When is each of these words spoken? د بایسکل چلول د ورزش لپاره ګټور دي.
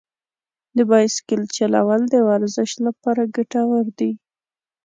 د 0.77 0.79
بایسکل 0.89 1.41
چلول 1.57 2.01
د 2.09 2.15
ورزش 2.29 2.71
لپاره 2.85 3.21
ګټور 3.35 3.85
دي. 3.99 4.11